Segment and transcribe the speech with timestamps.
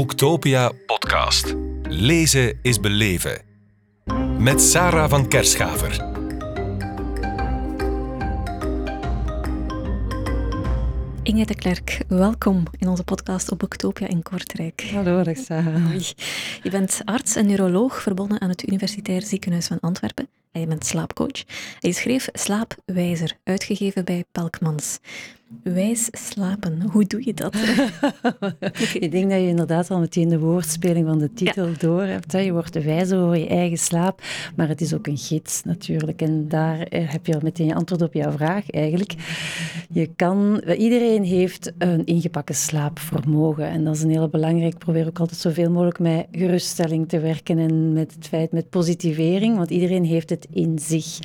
[0.00, 1.54] Boektopia podcast.
[1.82, 3.42] Lezen is beleven.
[4.38, 5.90] Met Sarah van Kerschaver.
[11.22, 14.90] Inge de Klerk, welkom in onze podcast op Boektopia in Kortrijk.
[14.92, 15.86] Hallo, dag Sarah.
[15.86, 16.04] Hoi.
[16.62, 20.28] Je bent arts en neuroloog verbonden aan het Universitair Ziekenhuis van Antwerpen.
[20.52, 21.44] En je bent slaapcoach.
[21.80, 24.98] En je schreef Slaapwijzer, uitgegeven bij Pelkmans.
[25.62, 27.54] Wijs slapen, hoe doe je dat?
[29.04, 32.32] Ik denk dat je inderdaad al meteen de woordspeling van de titel door hebt.
[32.32, 34.22] Je wordt wijzer over je eigen slaap,
[34.56, 36.22] maar het is ook een gids natuurlijk.
[36.22, 39.14] En daar eh, heb je al meteen je antwoord op jouw vraag eigenlijk.
[39.90, 44.72] Je kan, iedereen heeft een ingepakken slaapvermogen en dat is een heel belangrijk.
[44.72, 48.70] Ik probeer ook altijd zoveel mogelijk met geruststelling te werken en met het feit, met
[48.70, 51.18] positivering, want iedereen heeft het in zich.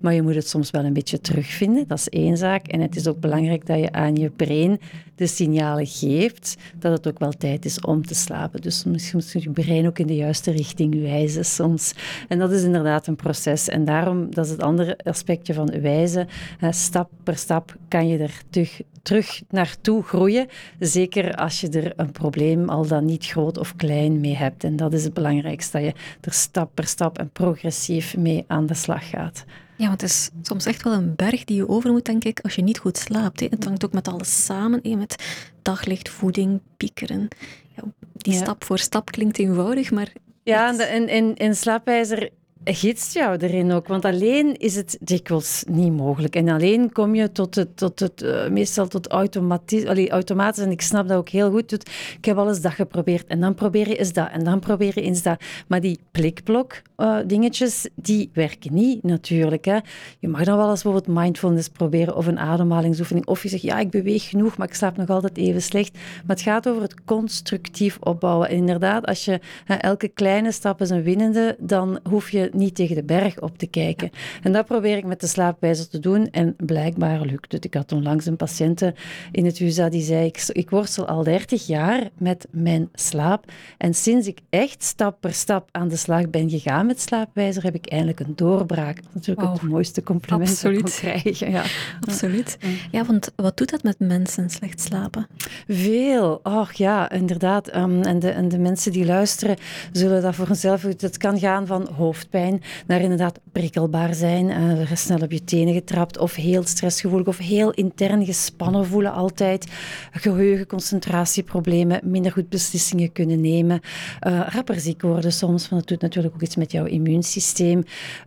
[0.00, 2.66] Maar je moet het soms wel een beetje terugvinden, dat is één zaak.
[2.66, 4.80] En het is ook belangrijk dat je aan je brein
[5.14, 8.60] de signalen geeft dat het ook wel tijd is om te slapen.
[8.60, 11.94] Dus misschien moet je brein ook in de juiste richting wijzen soms.
[12.28, 13.68] En dat is inderdaad een proces.
[13.68, 16.28] En daarom, dat is het andere aspectje van wijzen.
[16.70, 20.46] Stap per stap kan je er terug, terug naartoe groeien.
[20.78, 24.64] Zeker als je er een probleem al dan niet groot of klein mee hebt.
[24.64, 28.66] En dat is het belangrijkste, dat je er stap per stap en progressief mee aan
[28.66, 29.44] de slag gaat.
[29.80, 32.40] Ja, want het is soms echt wel een berg die je over moet, denk ik,
[32.40, 33.40] als je niet goed slaapt.
[33.40, 33.46] Hè.
[33.50, 35.16] Het hangt ook met alles samen, hè, met
[35.62, 37.28] daglicht, voeding, piekeren.
[37.76, 40.12] Ja, die stap voor stap klinkt eenvoudig, maar...
[40.42, 42.30] Ja, en, en, en slaapwijzer
[42.74, 43.88] gidst jou erin ook.
[43.88, 46.36] Want alleen is het dikwijls niet mogelijk.
[46.36, 50.64] En alleen kom je tot het, tot het uh, meestal tot automatisch, automatisch.
[50.64, 51.72] En ik snap dat ook heel goed.
[52.16, 53.26] Ik heb alles dat geprobeerd.
[53.26, 54.28] En dan probeer je eens dat.
[54.30, 55.42] En dan probeer je eens dat.
[55.66, 59.64] Maar die plikblok uh, dingetjes, die werken niet natuurlijk.
[59.64, 59.78] Hè.
[60.18, 63.26] Je mag dan wel eens bijvoorbeeld mindfulness proberen of een ademhalingsoefening.
[63.26, 65.92] Of je zegt, ja, ik beweeg genoeg, maar ik slaap nog altijd even slecht.
[65.94, 68.48] Maar het gaat over het constructief opbouwen.
[68.48, 72.94] En inderdaad, als je elke kleine stap is een winnende, dan hoef je niet tegen
[72.94, 74.10] de berg op te kijken.
[74.42, 77.64] En dat probeer ik met de slaapwijzer te doen en blijkbaar lukt het.
[77.64, 78.94] Ik had onlangs een patiënte
[79.32, 83.94] in het USA die zei, ik, ik worstel al 30 jaar met mijn slaap en
[83.94, 87.86] sinds ik echt stap per stap aan de slag ben gegaan met slaapwijzer, heb ik
[87.86, 88.96] eindelijk een doorbraak.
[88.96, 89.60] Dat is natuurlijk wow.
[89.60, 90.80] het mooiste compliment Absoluut.
[90.80, 91.50] dat ik krijgen.
[91.50, 91.62] Ja.
[92.00, 92.58] Absoluut.
[92.90, 95.26] Ja, want wat doet dat met mensen, slecht slapen?
[95.68, 96.40] Veel.
[96.42, 97.76] Och ja, inderdaad.
[97.76, 99.56] Um, en, de, en de mensen die luisteren
[99.92, 100.82] zullen dat voor hunzelf...
[100.82, 102.39] Het kan gaan van hoofdpijn
[102.86, 107.70] naar inderdaad prikkelbaar zijn, uh, snel op je tenen getrapt of heel stressgevoelig of heel
[107.70, 109.66] intern gespannen voelen altijd.
[110.10, 113.80] Geheugen, concentratieproblemen, minder goed beslissingen kunnen nemen.
[114.26, 117.82] Uh, rapper ziek worden soms, want dat doet natuurlijk ook iets met jouw immuunsysteem.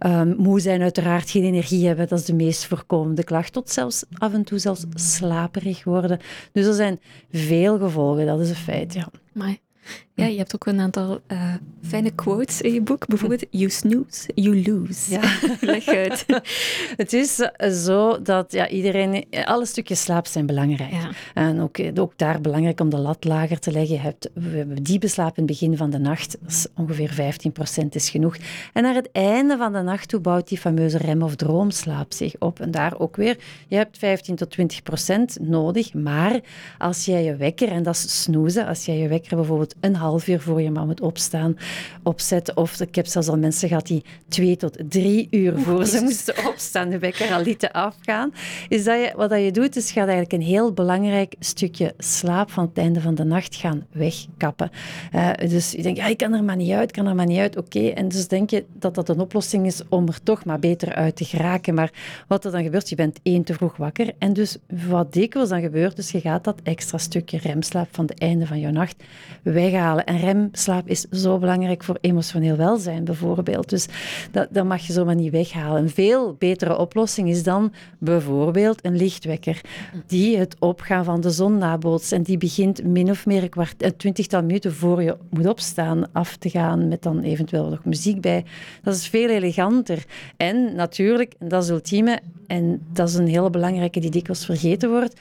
[0.06, 3.54] Um, moe zijn uiteraard, geen energie hebben, dat is de meest voorkomende klacht.
[3.54, 6.20] Tot zelfs af en toe zelfs slaperig worden.
[6.52, 7.00] Dus er zijn
[7.32, 9.10] veel gevolgen, dat is een feit, ja.
[10.16, 13.08] Ja, je hebt ook een aantal uh, fijne quotes in je boek.
[13.08, 15.12] Bijvoorbeeld, you snooze, you lose.
[15.12, 15.22] Ja.
[15.72, 16.26] Leg uit.
[17.02, 17.36] Het is
[17.86, 20.92] zo dat ja, iedereen, alle stukjes slaap zijn belangrijk.
[20.92, 21.10] Ja.
[21.34, 23.96] En ook, ook daar belangrijk om de lat lager te leggen.
[23.96, 26.38] Je hebt, we hebben diepe slaap in het begin van de nacht.
[26.76, 27.36] Ongeveer
[27.84, 28.38] 15% is genoeg.
[28.74, 32.36] En naar het einde van de nacht toe bouwt die fameuze rem- of droomslaap zich
[32.40, 32.60] op.
[32.60, 33.38] En daar ook weer,
[33.68, 34.58] je hebt 15 tot
[35.40, 35.94] 20% nodig.
[35.94, 36.40] Maar
[36.78, 40.28] als jij je wekker, en dat is snoezen, als jij je wekker bijvoorbeeld een half
[40.28, 41.58] uur voor je maar moet opstaan,
[42.04, 42.58] opzetten.
[42.58, 46.34] Of ik heb zelfs al mensen gehad die twee tot drie uur voor ze moesten
[46.52, 48.34] opstaan, de wekker al lieten afgaan.
[48.68, 52.52] Is dat je, wat dat je doet, is gaat eigenlijk een heel belangrijk stukje slaap
[52.52, 54.70] van het einde van de nacht gaan wegkappen.
[55.16, 57.26] Uh, dus je denkt, ja, ik kan er maar niet uit, ik kan er maar
[57.26, 57.58] niet uit.
[57.58, 60.94] Oké, en dus denk je dat dat een oplossing is om er toch maar beter
[60.94, 61.74] uit te geraken.
[61.74, 61.92] Maar
[62.28, 64.12] wat er dan gebeurt, je bent één te vroeg wakker.
[64.18, 68.20] En dus wat dikwijls dan gebeurt, dus je gaat dat extra stukje remslaap van het
[68.20, 69.04] einde van je nacht
[69.42, 69.93] weghalen.
[70.02, 73.70] En remslaap is zo belangrijk voor emotioneel welzijn bijvoorbeeld.
[73.70, 73.88] Dus
[74.32, 75.82] dat, dat mag je zomaar niet weghalen.
[75.82, 79.62] Een veel betere oplossing is dan bijvoorbeeld een lichtwekker
[80.08, 83.84] die het opgaan van de zon nabootst en die begint min of meer een, kwart,
[83.84, 88.22] een twintigtal minuten voor je moet opstaan af te gaan met dan eventueel nog muziek
[88.22, 88.46] bij.
[88.84, 90.06] Dat is veel eleganter.
[90.38, 95.20] En natuurlijk, dat is ultieme, en dat is een hele belangrijke die dikwijls vergeten wordt,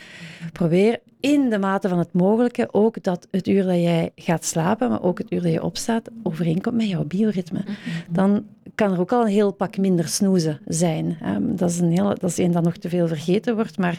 [0.53, 4.89] probeer in de mate van het mogelijke ook dat het uur dat jij gaat slapen,
[4.89, 7.65] maar ook het uur dat je opstaat, overeenkomt met jouw bioritme.
[8.09, 11.19] Dan kan er ook al een heel pak minder snoezen zijn.
[11.41, 13.99] Dat is een, hele, dat is een dat nog te veel vergeten wordt, maar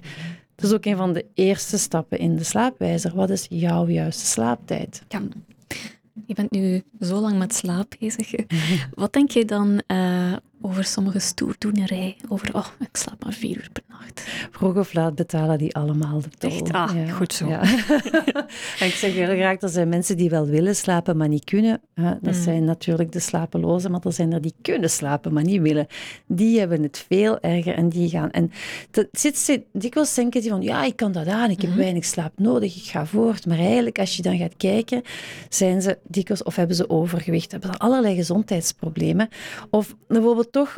[0.56, 3.16] dat is ook een van de eerste stappen in de slaapwijzer.
[3.16, 5.04] Wat is jouw juiste slaaptijd?
[5.08, 5.22] Ja.
[6.26, 8.34] Je bent nu zo lang met slaap bezig.
[8.94, 10.34] Wat denk je dan, uh,
[10.66, 12.16] over sommige stoerdoenerij.
[12.30, 14.24] Over, oh, ik slaap maar vier uur per nacht.
[14.52, 16.50] Vroeg of laat betalen die allemaal de tol.
[16.52, 16.72] Echt?
[16.72, 17.48] Ah, goed zo.
[17.48, 17.62] Ja.
[18.80, 21.82] en ik zeg heel graag, er zijn mensen die wel willen slapen, maar niet kunnen.
[21.96, 22.34] Dat Mm.
[22.34, 25.88] zijn natuurlijk de slapelozen, maar er zijn er die kunnen slapen, maar niet willen.
[26.28, 28.32] Die hebben het veel erger en die gaan...
[28.32, 28.52] En
[28.92, 31.80] dat zit, zit, dikwijls denken die van, ja, ik kan dat aan, ik heb Mhm.
[31.80, 33.46] weinig slaap nodig, ik ga voort.
[33.46, 35.02] Maar eigenlijk, als je dan gaat kijken,
[35.50, 39.30] zijn ze dikwijls, of hebben ze overgewicht, hebben ze allerlei gezondheidsproblemen.
[39.70, 40.78] Of bijvoorbeeld toch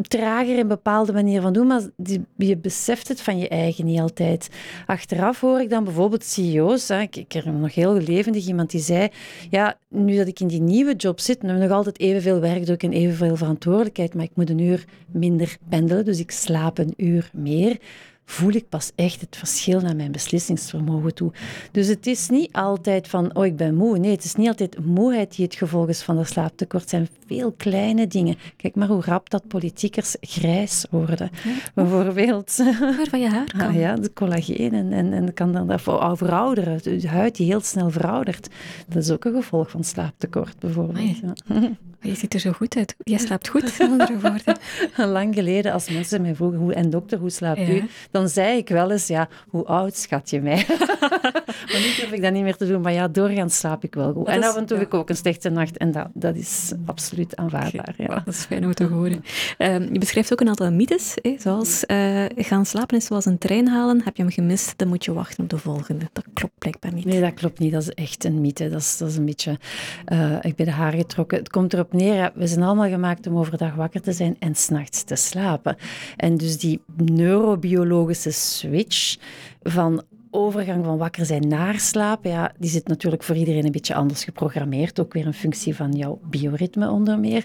[0.00, 4.00] trager in bepaalde manier van doen, maar die, je beseft het van je eigen niet
[4.00, 4.48] altijd.
[4.86, 8.80] Achteraf hoor ik dan bijvoorbeeld CEO's, hè, ik, ik heb nog heel levendig iemand die
[8.80, 9.08] zei,
[9.50, 12.82] ja, nu dat ik in die nieuwe job zit, heb ik nog altijd evenveel werkdruk
[12.82, 17.30] en evenveel verantwoordelijkheid, maar ik moet een uur minder pendelen, dus ik slaap een uur
[17.32, 17.78] meer
[18.26, 21.32] voel ik pas echt het verschil naar mijn beslissingsvermogen toe.
[21.72, 23.98] Dus het is niet altijd van, oh, ik ben moe.
[23.98, 26.80] Nee, het is niet altijd moeheid die het gevolg is van dat slaaptekort.
[26.82, 28.36] Het zijn veel kleine dingen.
[28.56, 31.30] Kijk maar hoe rap dat politiekers grijs worden.
[31.74, 32.56] Bijvoorbeeld.
[32.96, 33.60] Waarvan je haar kan.
[33.60, 36.82] Ah, ja, de collageen en, en, en kan dan voor verouderen.
[36.82, 38.48] De huid die heel snel veroudert.
[38.88, 40.96] Dat is ook een gevolg van slaaptekort, bijvoorbeeld.
[40.98, 41.34] Amai.
[41.46, 41.70] Ja.
[42.06, 42.94] Je ziet er zo goed uit.
[43.02, 44.56] Je slaapt goed, andere woorden.
[45.12, 47.68] Lang geleden, als mensen mij vroegen, hoe, en dokter, hoe slaapt Ja.
[47.68, 47.84] u?
[48.10, 50.64] Dan zei ik wel eens, ja, hoe oud schat je mij?
[51.70, 54.12] maar nu durf ik dat niet meer te doen, maar ja, doorgaans slaap ik wel
[54.12, 54.26] goed.
[54.26, 56.72] Dat en af en toe heb ik ook een slechte nacht en dat, dat is
[56.86, 57.94] absoluut aanvaardbaar.
[57.96, 58.06] Ja.
[58.24, 59.24] Dat is fijn om te horen.
[59.58, 63.38] Ehm, je beschrijft ook een aantal mythes, hè, zoals eh, gaan slapen is zoals een
[63.38, 64.00] trein halen.
[64.04, 66.04] Heb je hem gemist, dan moet je wachten op de volgende.
[66.12, 67.04] Dat klopt blijkbaar niet.
[67.04, 67.72] Nee, dat klopt niet.
[67.72, 68.68] Dat is echt een mythe.
[68.68, 69.58] Dat is, dat is een beetje...
[70.04, 71.38] eh, ik ben de haar getrokken.
[71.38, 75.02] Het komt erop neer, we zijn allemaal gemaakt om overdag wakker te zijn en s'nachts
[75.02, 75.76] te slapen.
[76.16, 79.16] En dus die neurobiologische switch
[79.62, 83.94] van overgang van wakker zijn naar slapen, ja, die zit natuurlijk voor iedereen een beetje
[83.94, 85.00] anders geprogrammeerd.
[85.00, 87.44] Ook weer een functie van jouw bioritme onder meer.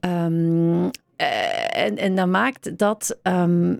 [0.00, 3.74] Ehm, eh, en, en dat maakt dat ehm,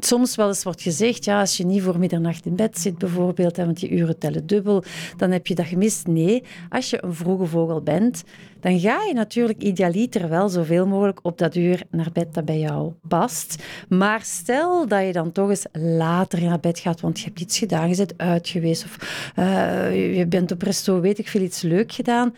[0.00, 3.56] soms wel eens wordt gezegd, ja, als je niet voor middernacht in bed zit bijvoorbeeld,
[3.56, 4.84] hè, want je uren tellen dubbel,
[5.16, 6.06] dan heb je dat gemist.
[6.06, 8.22] Nee, als je een vroege vogel bent,
[8.60, 12.58] dan ga je natuurlijk idealiter wel zoveel mogelijk op dat uur naar bed dat bij
[12.58, 13.62] jou past.
[13.88, 17.58] Maar stel dat je dan toch eens later naar bed gaat, want je hebt iets
[17.58, 21.62] gedaan, je bent uit geweest of eh, je bent op resto, weet ik veel, iets
[21.62, 22.34] leuk gedaan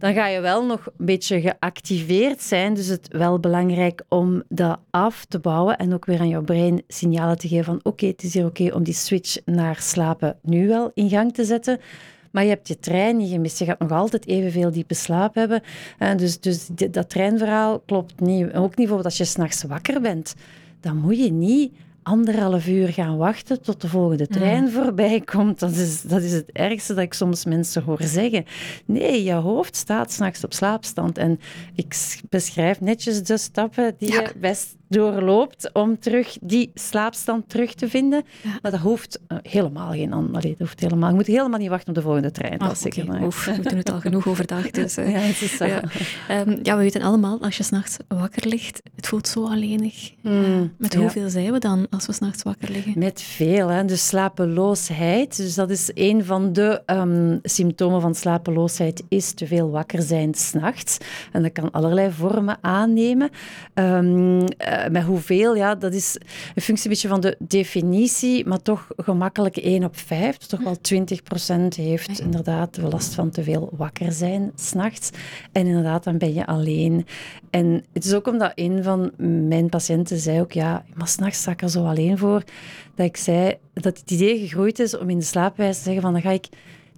[0.00, 2.74] dan ga je wel nog een beetje geactiveerd zijn.
[2.74, 6.82] Dus het wel belangrijk om dat af te bouwen en ook weer aan jouw brein
[6.88, 10.68] signalen te geven van oké, het is hier oké om die switch naar slapen nu
[10.68, 11.80] wel in gang te zetten.
[12.30, 13.58] Maar je hebt je trein niet gemist.
[13.58, 15.62] Je gaat nog altijd evenveel diepe slaap hebben.
[15.98, 18.46] En dus dus dat treinverhaal klopt niet.
[18.46, 20.34] Ook niet bijvoorbeeld als je s'nachts wakker bent.
[20.80, 25.58] Dan moet je niet anderhalf uur gaan wachten tot de volgende trein voorbij komt.
[25.58, 28.44] Dat is, dat is het ergste dat ik soms mensen hoor zeggen.
[28.84, 31.18] Nee, je hoofd staat s'nachts op slaapstand.
[31.18, 31.40] En
[31.74, 34.20] ik beschrijf netjes de stappen die Ja.
[34.20, 38.22] je best doorloopt om terug die slaapstand terug te vinden.
[38.42, 38.58] Ja.
[38.62, 40.12] Maar dat hoeft eh, helemaal geen...
[40.12, 42.58] an- Allee, dat hoeft helemaal, je moet helemaal niet wachten op de volgende trein.
[42.58, 43.22] Ah, dat waar.
[43.22, 44.70] Oef, we doen het al genoeg overdag.
[44.70, 45.82] Dus, eh, Ja, het is ja.
[46.28, 50.12] Ehm, ja, we weten allemaal, als je s'nachts wakker ligt, het voelt zo alleenig.
[50.22, 52.92] Mm, Met hoeveel zijn we dan als we s'nachts wakker liggen?
[52.98, 53.84] Met veel, hè.
[53.84, 55.36] dus slapeloosheid.
[55.36, 60.34] Dus dat is een van de ehm, symptomen van slapeloosheid, is te veel wakker zijn
[60.34, 60.98] s'nachts.
[61.32, 63.30] En dat kan allerlei vormen aannemen.
[63.74, 64.46] Ehm,
[64.84, 66.16] eh, met hoeveel, ja, dat is
[66.54, 70.36] een functie een beetje van de definitie, maar toch gemakkelijk 1 op 5.
[70.36, 75.10] Dus toch wel 20% heeft inderdaad last van te veel wakker zijn s'nachts.
[75.52, 77.06] En inderdaad, dan ben je alleen.
[77.50, 79.10] En het is ook omdat een van
[79.48, 82.42] mijn patiënten zei ook, ja, maar s'nachts sta ik er zo alleen voor,
[82.94, 86.12] dat ik zei dat het idee gegroeid is om in de slaapwijze te zeggen van,
[86.12, 86.48] dan ga ik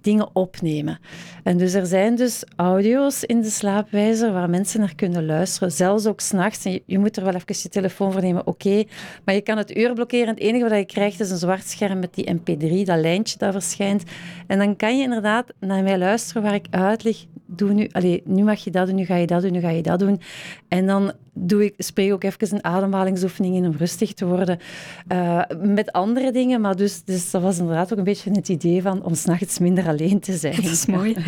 [0.03, 0.99] dingen opnemen.
[1.43, 6.05] En dus er zijn dus audio's in de slaapwijzer waar mensen naar kunnen luisteren, zelfs
[6.05, 6.63] ook s'nachts.
[6.63, 8.83] Je, je moet er wel even je telefoon voor nemen, oké.
[9.25, 10.27] Maar je kan het uur blokkeren.
[10.27, 13.53] Het enige wat je krijgt is een zwart scherm met die mp3, dat lijntje dat
[13.53, 14.03] verschijnt.
[14.47, 18.43] En dan kan je inderdaad naar mij luisteren waar ik uitleg, doe nu, allez, nu
[18.43, 20.21] mag je dat doen, nu ga je dat doen, nu ga je dat doen.
[20.67, 24.59] En dan doe ik, spreek ik ook even een ademhalingsoefening in om rustig te worden.
[25.07, 28.81] Eh, met andere dingen, maar dus, dus dat was inderdaad ook een beetje het idee
[28.81, 30.55] van om s'nachts minder alleen te zijn.
[30.55, 31.15] Dat is mooi.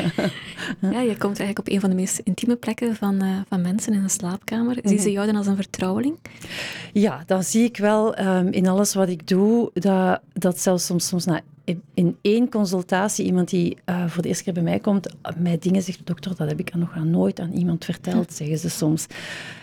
[0.82, 3.94] Ja, je komt eigenlijk op een van de meest intieme plekken van, eh, van mensen
[3.94, 4.77] in een slaapkamer.
[4.84, 6.17] Zien ze jou dan als een vertrouweling?
[6.94, 11.08] Ja, dan zie ik wel ehm, in alles wat ik doe, dat, dat zelfs soms,
[11.08, 11.41] soms na
[11.93, 15.81] in, één consultatie iemand die eh, voor de eerste keer bij mij komt, mij dingen
[15.81, 19.05] zegt, dokter, dat heb ik nog aan nooit aan iemand verteld, zeggen ze soms.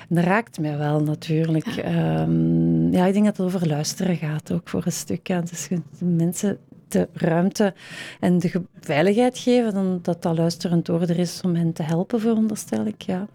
[0.08, 1.66] En dat raakt mij wel natuurlijk.
[1.66, 2.26] Ja.
[2.90, 5.26] ja, ik denk dat het over luisteren gaat ook voor een stuk.
[5.26, 5.40] Ja.
[5.40, 5.68] Dus
[5.98, 7.74] mensen de ruimte
[8.20, 12.20] en de veiligheid geven, dan dat dat luisterend oor er is om hen te helpen,
[12.20, 13.02] veronderstel ik.
[13.02, 13.26] Ja.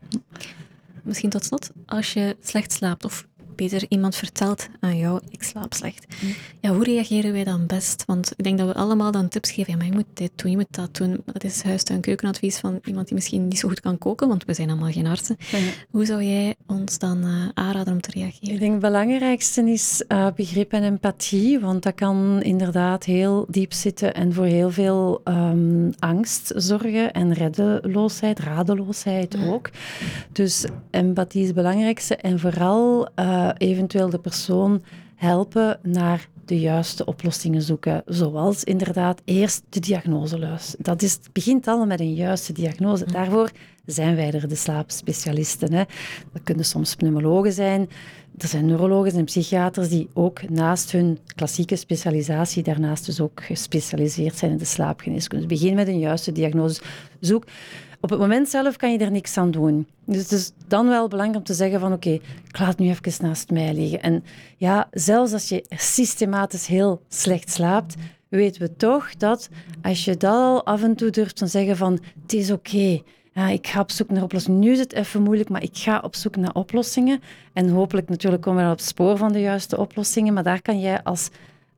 [1.03, 5.73] misschien tot slot, als je slecht slaapt of beter iemand vertelt aan jou, ik slaap
[5.73, 6.05] slecht.
[6.21, 6.33] Mm.
[6.59, 8.03] Ja, hoe reageren wij dan best?
[8.05, 9.71] Want ik denk dat we allemaal dan tips geven.
[9.71, 11.21] Ja, maar je moet dit doen, je moet dat doen.
[11.25, 14.45] Dat is huis- en keukenadvies van iemand die misschien niet zo goed kan koken, want
[14.45, 15.37] we zijn allemaal geen artsen.
[15.89, 18.53] Hoe zou jij ons dan uh, aanraden om te reageren?
[18.53, 23.73] Ik denk het belangrijkste is uh, begrip en empathie, want dat kan inderdaad heel diep
[23.73, 29.69] zitten en voor heel veel um, angst zorgen en reddeloosheid, radeloosheid ook.
[30.31, 34.83] Dus empathie is het belangrijkste en vooral uh, eventueel de persoon
[35.15, 38.01] helpen naar de juiste oplossingen zoeken.
[38.05, 40.85] Zoals inderdaad eerst de diagnose luisteren.
[40.85, 43.05] Dat is, het begint allemaal met een juiste diagnose.
[43.05, 43.51] Daarvoor
[43.85, 45.73] zijn wij er, de slaapspecialisten.
[45.73, 45.83] Hè.
[46.33, 47.89] Dat kunnen soms pneumologen zijn.
[48.37, 54.37] Er zijn neurologen en psychiaters die ook naast hun klassieke specialisatie daarnaast dus ook gespecialiseerd
[54.37, 55.47] zijn in de slaapgeneeskunde.
[55.47, 56.81] Dus begin met een juiste diagnose.
[57.19, 57.43] Zoek
[57.99, 59.87] op het moment zelf kan je er niks aan doen.
[60.05, 62.09] Dus het is dan wel belangrijk om te zeggen van oké,
[62.47, 64.01] ik laat nu even naast mij liggen.
[64.01, 64.23] En
[64.57, 67.95] ja, zelfs als je systematisch heel slecht slaapt,
[68.29, 69.49] weten we toch dat
[69.81, 73.01] als je dat al af en toe durft te zeggen van het is oké,
[73.37, 74.59] ja, ik ga op zoek naar oplossingen.
[74.59, 77.21] Nu is het even moeilijk, maar ik ga op zoek naar oplossingen.
[77.53, 80.33] En hopelijk natuurlijk komen we op het spoor van de juiste oplossingen.
[80.33, 81.29] Maar daar kan jij als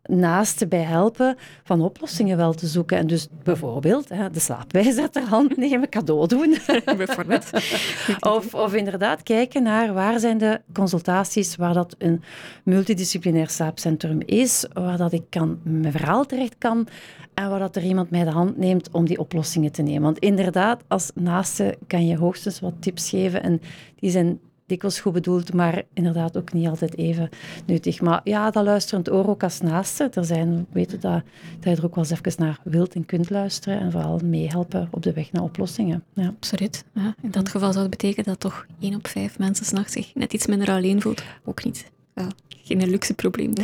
[0.04, 2.98] naaste bij helpen van oplossingen wel te zoeken.
[2.98, 6.58] En dus bijvoorbeeld hè, de slaapwijzer ter hand nemen, cadeau doen.
[6.98, 7.50] bijvoorbeeld.
[8.20, 12.22] of, of inderdaad kijken naar waar zijn de consultaties waar dat een
[12.64, 16.88] multidisciplinair slaapcentrum is, waar dat ik kan, mijn verhaal terecht kan
[17.34, 20.02] en waar dat er iemand mij de hand neemt om die oplossingen te nemen.
[20.02, 23.62] Want inderdaad, als naaste kan je hoogstens wat tips geven en
[23.96, 24.40] die zijn
[24.70, 27.30] dikwijls goed bedoeld, maar inderdaad ook niet altijd even
[27.66, 28.02] nuttig.
[28.02, 30.10] Maar ja, dat luisterend oor ook als naaste.
[30.14, 31.22] Er zijn, weten dat,
[31.60, 34.88] dat je er ook wel eens even naar wilt en kunt luisteren en vooral meehelpen
[34.92, 36.04] op de weg naar oplossingen.
[36.14, 36.28] Ja.
[36.28, 36.84] Absoluut.
[36.94, 40.16] Ja, in dat geval zou het betekenen dat toch één op vijf mensen s'nachts zich
[40.16, 41.24] net iets minder alleen voelt.
[41.46, 41.92] Ook niet.
[42.16, 43.52] Ja, geen luxe probleem.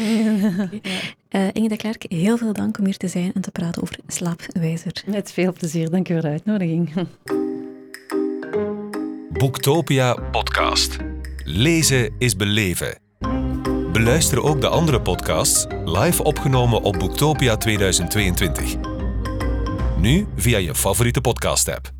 [0.66, 0.82] okay.
[1.30, 3.98] uh, Inge de Klerk, heel veel dank om hier te zijn en te praten over
[4.08, 5.04] slaapwijzer.
[5.08, 5.90] Met veel plezier.
[5.90, 6.94] Dank u voor de uitnodiging.
[9.38, 10.98] Boektopia podcast.
[11.44, 13.00] Lezen is beleven.
[13.92, 18.76] Beluister ook de andere podcasts live opgenomen op Boektopia 2022.
[19.98, 21.95] Nu via je favoriete podcast-app.